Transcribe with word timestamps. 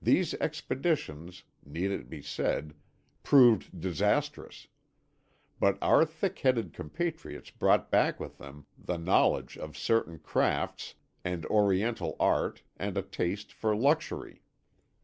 These 0.00 0.34
expeditions, 0.34 1.42
need 1.66 1.90
it 1.90 2.08
be 2.08 2.22
said, 2.22 2.74
proved 3.24 3.80
disastrous; 3.80 4.68
but 5.58 5.78
our 5.82 6.04
thick 6.04 6.38
headed 6.38 6.72
compatriots 6.72 7.50
brought 7.50 7.90
back 7.90 8.20
with 8.20 8.38
them 8.38 8.66
the 8.78 8.98
knowledge 8.98 9.58
of 9.58 9.76
certain 9.76 10.20
crafts 10.20 10.94
and 11.24 11.44
oriental 11.46 12.14
arts 12.20 12.62
and 12.76 12.96
a 12.96 13.02
taste 13.02 13.52
for 13.52 13.74
luxury. 13.74 14.42